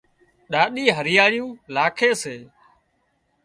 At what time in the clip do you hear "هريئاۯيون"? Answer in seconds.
0.97-1.49